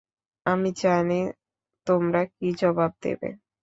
আমি 0.45 0.69
জানি, 0.77 1.19
তোমরা 1.87 2.21
কি 2.35 2.47
জবাব 2.59 2.91
দেবে। 3.03 3.29